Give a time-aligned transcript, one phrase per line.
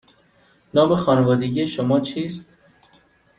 [0.73, 2.45] نام خانوادگی شما چیست؟